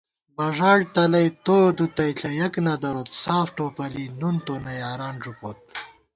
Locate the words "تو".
1.45-1.57